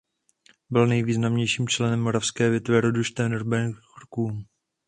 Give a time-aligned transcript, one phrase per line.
[0.69, 4.43] Byl nejvýznamnějším členem moravské větve rodu Šternberků.